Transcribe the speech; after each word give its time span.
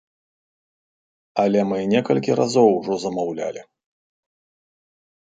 Але 1.43 1.59
мы 1.71 1.77
некалькі 1.93 2.37
разоў 2.39 2.69
ужо 2.79 2.93
замаўлялі. 3.03 3.61